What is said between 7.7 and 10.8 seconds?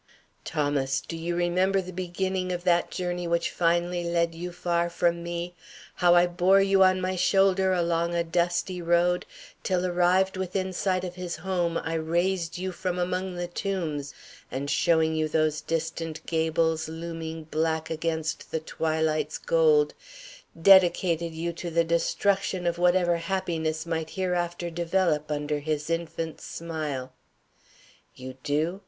along a dusty road, till arrived within